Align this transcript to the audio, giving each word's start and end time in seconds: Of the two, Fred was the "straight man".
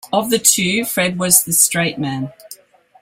Of 0.11 0.31
the 0.31 0.39
two, 0.39 0.83
Fred 0.83 1.19
was 1.19 1.43
the 1.43 1.53
"straight 1.53 1.99
man". 1.99 2.33